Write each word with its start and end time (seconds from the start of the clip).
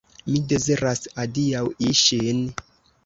Mi 0.29 0.39
deziras 0.53 1.03
adiaŭi 1.25 1.93
ŝin. 2.03 2.43